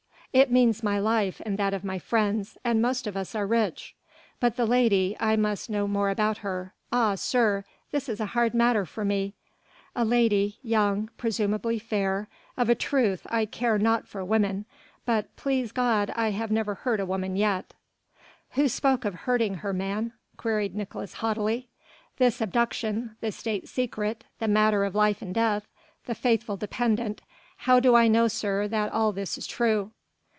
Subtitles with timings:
[0.33, 3.95] "It means my life and that of my friends, and most of us are rich."
[4.39, 6.73] "But the lady I must know more about her.
[6.89, 7.65] Ah sir!
[7.91, 9.33] this is a hard matter for me
[9.93, 14.63] A lady young presumably fair of a truth I care naught for women,
[15.05, 17.73] but please God I have never hurt a woman yet."
[18.51, 21.67] "Who spoke of hurting her, man?" queried Nicolaes haughtily.
[22.19, 25.67] "This abduction the State secret the matter of life and death
[26.05, 27.21] the faithful dependent
[27.57, 29.91] how do I know, sir, that all this is true?"